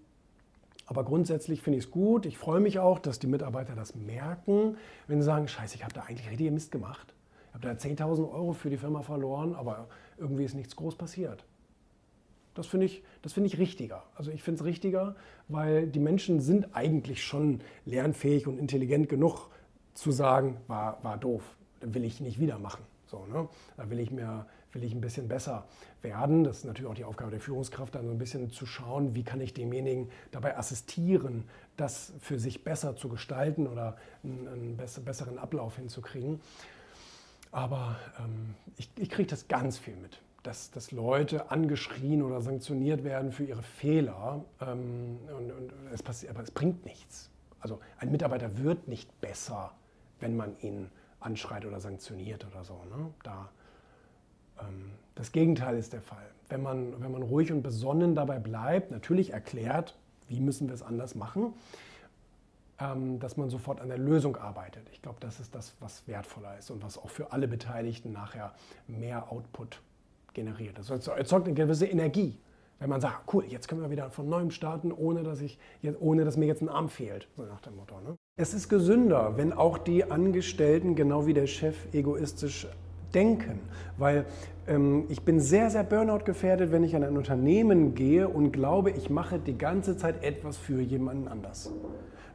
aber 0.84 1.04
grundsätzlich 1.04 1.62
finde 1.62 1.78
ich 1.78 1.86
es 1.86 1.90
gut. 1.90 2.26
Ich 2.26 2.36
freue 2.36 2.60
mich 2.60 2.78
auch, 2.78 2.98
dass 2.98 3.18
die 3.18 3.26
Mitarbeiter 3.26 3.74
das 3.74 3.94
merken, 3.94 4.76
wenn 5.06 5.22
sie 5.22 5.24
sagen, 5.24 5.48
scheiße, 5.48 5.76
ich 5.76 5.82
habe 5.82 5.94
da 5.94 6.02
eigentlich 6.02 6.28
richtig 6.28 6.50
Mist 6.50 6.72
gemacht. 6.72 7.14
Ich 7.48 7.54
habe 7.54 7.68
da 7.68 7.72
10.000 7.72 8.30
Euro 8.30 8.52
für 8.52 8.68
die 8.68 8.76
Firma 8.76 9.00
verloren, 9.00 9.54
aber 9.54 9.88
irgendwie 10.18 10.44
ist 10.44 10.54
nichts 10.54 10.76
groß 10.76 10.96
passiert. 10.96 11.46
Das 12.56 12.66
finde 12.66 12.86
ich, 12.86 13.02
find 13.26 13.46
ich 13.46 13.58
richtiger. 13.58 14.02
Also 14.14 14.30
ich 14.30 14.42
finde 14.42 14.60
es 14.60 14.66
richtiger, 14.66 15.14
weil 15.48 15.86
die 15.86 16.00
Menschen 16.00 16.40
sind 16.40 16.74
eigentlich 16.74 17.22
schon 17.22 17.60
lernfähig 17.84 18.46
und 18.46 18.58
intelligent 18.58 19.08
genug 19.08 19.50
zu 19.94 20.10
sagen, 20.10 20.56
war, 20.66 21.02
war 21.04 21.18
doof, 21.18 21.42
will 21.80 22.04
ich 22.04 22.20
nicht 22.20 22.40
wieder 22.40 22.58
machen. 22.58 22.82
So, 23.06 23.26
ne? 23.26 23.48
Da 23.76 23.90
will 23.90 24.00
ich, 24.00 24.10
mir, 24.10 24.46
will 24.72 24.84
ich 24.84 24.94
ein 24.94 25.00
bisschen 25.00 25.28
besser 25.28 25.66
werden. 26.02 26.44
Das 26.44 26.58
ist 26.58 26.64
natürlich 26.64 26.90
auch 26.90 26.94
die 26.94 27.04
Aufgabe 27.04 27.30
der 27.30 27.40
Führungskraft, 27.40 27.94
dann 27.94 28.06
so 28.06 28.12
ein 28.12 28.18
bisschen 28.18 28.50
zu 28.50 28.64
schauen, 28.64 29.14
wie 29.14 29.22
kann 29.22 29.40
ich 29.40 29.52
demjenigen 29.52 30.08
dabei 30.30 30.56
assistieren, 30.56 31.44
das 31.76 32.12
für 32.20 32.38
sich 32.38 32.64
besser 32.64 32.96
zu 32.96 33.08
gestalten 33.08 33.66
oder 33.66 33.96
einen, 34.24 34.78
besseren 35.04 35.38
Ablauf 35.38 35.76
hinzukriegen. 35.76 36.40
Aber 37.52 37.96
ähm, 38.18 38.54
ich, 38.76 38.90
ich 38.98 39.10
kriege 39.10 39.28
das 39.28 39.46
ganz 39.46 39.78
viel 39.78 39.96
mit 39.96 40.20
dass, 40.46 40.70
dass 40.70 40.92
Leute 40.92 41.50
angeschrien 41.50 42.22
oder 42.22 42.40
sanktioniert 42.40 43.04
werden 43.04 43.32
für 43.32 43.44
ihre 43.44 43.62
Fehler. 43.62 44.44
Ähm, 44.60 45.18
und, 45.36 45.50
und 45.50 45.72
es 45.92 46.02
passiert, 46.02 46.32
aber 46.32 46.42
es 46.42 46.50
bringt 46.50 46.84
nichts. 46.84 47.30
Also 47.60 47.80
ein 47.98 48.12
Mitarbeiter 48.12 48.58
wird 48.58 48.86
nicht 48.86 49.20
besser, 49.20 49.72
wenn 50.20 50.36
man 50.36 50.56
ihn 50.60 50.90
anschreit 51.20 51.66
oder 51.66 51.80
sanktioniert 51.80 52.46
oder 52.46 52.64
so. 52.64 52.74
Ne? 52.74 53.12
Da, 53.22 53.48
ähm, 54.60 54.92
das 55.14 55.32
Gegenteil 55.32 55.76
ist 55.76 55.92
der 55.92 56.02
Fall. 56.02 56.30
Wenn 56.48 56.62
man, 56.62 57.00
wenn 57.02 57.10
man 57.10 57.22
ruhig 57.22 57.50
und 57.50 57.62
besonnen 57.62 58.14
dabei 58.14 58.38
bleibt, 58.38 58.92
natürlich 58.92 59.32
erklärt, 59.32 59.96
wie 60.28 60.40
müssen 60.40 60.68
wir 60.68 60.74
es 60.74 60.82
anders 60.82 61.14
machen, 61.16 61.54
ähm, 62.78 63.18
dass 63.18 63.36
man 63.36 63.50
sofort 63.50 63.80
an 63.80 63.88
der 63.88 63.98
Lösung 63.98 64.36
arbeitet. 64.36 64.86
Ich 64.92 65.02
glaube, 65.02 65.18
das 65.20 65.40
ist 65.40 65.54
das, 65.54 65.72
was 65.80 66.06
wertvoller 66.06 66.58
ist 66.58 66.70
und 66.70 66.82
was 66.84 66.98
auch 66.98 67.10
für 67.10 67.32
alle 67.32 67.48
Beteiligten 67.48 68.12
nachher 68.12 68.54
mehr 68.86 69.32
Output 69.32 69.80
generiert. 70.36 70.78
Das 70.78 70.90
erzeugt 70.90 71.46
eine 71.46 71.54
gewisse 71.54 71.86
Energie. 71.86 72.38
Wenn 72.78 72.90
man 72.90 73.00
sagt, 73.00 73.32
cool, 73.32 73.44
jetzt 73.48 73.68
können 73.68 73.80
wir 73.80 73.90
wieder 73.90 74.10
von 74.10 74.28
neuem 74.28 74.50
starten, 74.50 74.92
ohne 74.92 75.22
dass, 75.22 75.40
ich, 75.40 75.58
ohne 75.98 76.24
dass 76.24 76.36
mir 76.36 76.46
jetzt 76.46 76.60
ein 76.60 76.68
Arm 76.68 76.90
fehlt, 76.90 77.26
so 77.34 77.42
nach 77.44 77.60
dem 77.62 77.74
Motto. 77.74 77.98
Ne? 78.02 78.16
Es 78.38 78.52
ist 78.52 78.68
gesünder, 78.68 79.38
wenn 79.38 79.54
auch 79.54 79.78
die 79.78 80.04
Angestellten 80.04 80.94
genau 80.94 81.26
wie 81.26 81.32
der 81.32 81.46
Chef 81.46 81.76
egoistisch 81.94 82.68
denken, 83.14 83.60
weil 83.98 84.24
ähm, 84.66 85.04
ich 85.08 85.22
bin 85.22 85.40
sehr, 85.40 85.70
sehr 85.70 85.84
Burnout 85.84 86.24
gefährdet, 86.24 86.72
wenn 86.72 86.84
ich 86.84 86.96
an 86.96 87.04
ein 87.04 87.16
Unternehmen 87.16 87.94
gehe 87.94 88.28
und 88.28 88.52
glaube, 88.52 88.90
ich 88.90 89.10
mache 89.10 89.38
die 89.38 89.56
ganze 89.56 89.96
Zeit 89.96 90.22
etwas 90.22 90.56
für 90.56 90.80
jemanden 90.80 91.28
anders. 91.28 91.70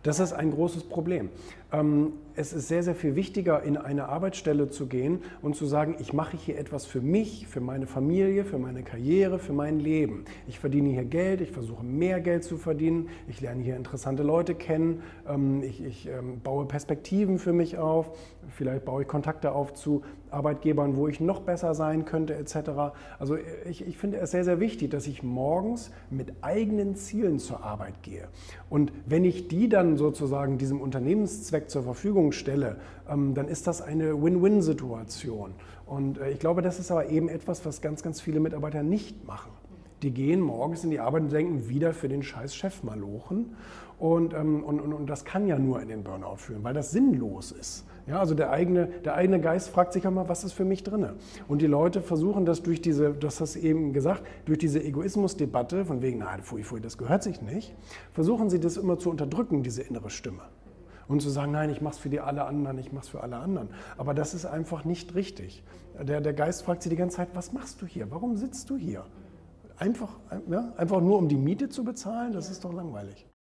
Das 0.03 0.19
ist 0.19 0.33
ein 0.33 0.49
großes 0.49 0.85
Problem. 0.85 1.29
Ähm, 1.71 2.13
es 2.35 2.53
ist 2.53 2.67
sehr, 2.67 2.81
sehr 2.81 2.95
viel 2.95 3.15
wichtiger, 3.15 3.61
in 3.61 3.77
eine 3.77 4.09
Arbeitsstelle 4.09 4.67
zu 4.69 4.87
gehen 4.87 5.19
und 5.43 5.55
zu 5.55 5.67
sagen, 5.67 5.95
ich 5.99 6.11
mache 6.11 6.35
hier 6.35 6.57
etwas 6.57 6.87
für 6.87 7.01
mich, 7.01 7.45
für 7.47 7.59
meine 7.59 7.85
Familie, 7.85 8.43
für 8.43 8.57
meine 8.57 8.81
Karriere, 8.81 9.37
für 9.37 9.53
mein 9.53 9.79
Leben. 9.79 10.25
Ich 10.47 10.57
verdiene 10.57 10.89
hier 10.89 11.05
Geld, 11.05 11.39
ich 11.41 11.51
versuche 11.51 11.85
mehr 11.85 12.19
Geld 12.19 12.43
zu 12.43 12.57
verdienen, 12.57 13.09
ich 13.27 13.41
lerne 13.41 13.61
hier 13.61 13.75
interessante 13.75 14.23
Leute 14.23 14.55
kennen, 14.55 15.03
ähm, 15.27 15.61
ich, 15.61 15.83
ich 15.83 16.07
ähm, 16.07 16.41
baue 16.41 16.65
Perspektiven 16.65 17.37
für 17.37 17.53
mich 17.53 17.77
auf, 17.77 18.17
vielleicht 18.49 18.85
baue 18.85 19.03
ich 19.03 19.07
Kontakte 19.07 19.51
auf 19.51 19.75
zu 19.75 20.01
Arbeitgebern, 20.31 20.95
wo 20.95 21.07
ich 21.07 21.19
noch 21.19 21.41
besser 21.41 21.75
sein 21.75 22.05
könnte, 22.05 22.35
etc. 22.35 22.93
Also 23.19 23.37
ich, 23.69 23.85
ich 23.85 23.97
finde 23.97 24.17
es 24.17 24.31
sehr, 24.31 24.43
sehr 24.43 24.59
wichtig, 24.59 24.91
dass 24.91 25.07
ich 25.07 25.23
morgens 25.23 25.91
mit 26.09 26.33
eigenen 26.41 26.95
Zielen 26.95 27.39
zur 27.39 27.63
Arbeit 27.63 28.01
gehe. 28.03 28.27
Und 28.69 28.91
wenn 29.05 29.25
ich 29.25 29.47
die 29.47 29.69
dann 29.69 29.97
sozusagen 29.97 30.57
diesem 30.57 30.81
Unternehmenszweck 30.81 31.69
zur 31.69 31.83
Verfügung 31.83 32.31
stelle, 32.31 32.77
ähm, 33.09 33.33
dann 33.33 33.47
ist 33.47 33.67
das 33.67 33.81
eine 33.81 34.21
Win-Win-Situation. 34.21 35.53
Und 35.85 36.19
äh, 36.19 36.31
ich 36.31 36.39
glaube, 36.39 36.61
das 36.61 36.79
ist 36.79 36.91
aber 36.91 37.09
eben 37.09 37.29
etwas, 37.29 37.65
was 37.65 37.81
ganz, 37.81 38.03
ganz 38.03 38.21
viele 38.21 38.39
Mitarbeiter 38.39 38.83
nicht 38.83 39.25
machen. 39.27 39.51
Die 40.01 40.11
gehen 40.11 40.41
morgens 40.41 40.83
in 40.83 40.89
die 40.89 40.99
Arbeit 40.99 41.23
und 41.23 41.31
denken 41.31 41.69
wieder 41.69 41.93
für 41.93 42.09
den 42.09 42.23
scheiß 42.23 42.55
Chef 42.55 42.83
malochen. 42.83 43.55
Und, 43.99 44.33
ähm, 44.33 44.63
und, 44.63 44.79
und, 44.79 44.93
und 44.93 45.09
das 45.09 45.25
kann 45.25 45.45
ja 45.47 45.59
nur 45.59 45.79
in 45.79 45.87
den 45.87 46.03
Burnout 46.03 46.37
führen, 46.37 46.63
weil 46.63 46.73
das 46.73 46.89
sinnlos 46.89 47.51
ist. 47.51 47.85
Ja, 48.07 48.19
also 48.19 48.33
der 48.33 48.49
eigene, 48.49 48.87
der 49.05 49.13
eigene 49.13 49.39
Geist 49.39 49.69
fragt 49.69 49.93
sich 49.93 50.07
einmal, 50.07 50.27
was 50.27 50.43
ist 50.43 50.53
für 50.53 50.65
mich 50.65 50.83
drin? 50.83 51.07
Und 51.47 51.61
die 51.61 51.67
Leute 51.67 52.01
versuchen 52.01 52.45
das 52.45 52.63
durch 52.63 52.81
diese, 52.81 53.11
du 53.11 53.27
hast 53.27 53.41
das 53.41 53.55
eben 53.55 53.93
gesagt, 53.93 54.23
durch 54.45 54.57
diese 54.57 54.83
Egoismusdebatte, 54.83 55.85
von 55.85 56.01
wegen, 56.01 56.17
nein, 56.19 56.41
fui, 56.41 56.63
fui, 56.63 56.81
das 56.81 56.97
gehört 56.97 57.21
sich 57.21 57.43
nicht, 57.43 57.75
versuchen 58.11 58.49
sie 58.49 58.59
das 58.59 58.77
immer 58.77 58.97
zu 58.97 59.11
unterdrücken, 59.11 59.61
diese 59.61 59.83
innere 59.83 60.09
Stimme. 60.09 60.41
Und 61.07 61.21
zu 61.21 61.29
sagen, 61.29 61.51
nein, 61.51 61.69
ich 61.69 61.81
mache 61.81 61.93
es 61.93 61.99
für 61.99 62.09
die 62.09 62.21
alle 62.21 62.45
anderen, 62.45 62.79
ich 62.79 62.91
mache 62.91 63.03
es 63.03 63.09
für 63.09 63.21
alle 63.21 63.37
anderen. 63.37 63.69
Aber 63.97 64.13
das 64.13 64.33
ist 64.33 64.45
einfach 64.45 64.83
nicht 64.83 65.13
richtig. 65.13 65.63
Der, 66.01 66.21
der 66.21 66.33
Geist 66.33 66.63
fragt 66.63 66.81
sie 66.83 66.89
die 66.89 66.95
ganze 66.95 67.17
Zeit, 67.17 67.29
was 67.33 67.51
machst 67.51 67.81
du 67.81 67.85
hier? 67.85 68.09
Warum 68.09 68.35
sitzt 68.37 68.69
du 68.69 68.77
hier? 68.77 69.03
Einfach, 69.81 70.19
ja, 70.47 70.71
einfach 70.77 71.01
nur 71.01 71.17
um 71.17 71.27
die 71.27 71.35
Miete 71.35 71.67
zu 71.67 71.83
bezahlen, 71.83 72.33
das 72.33 72.51
ist 72.51 72.63
doch 72.63 72.71
langweilig. 72.71 73.25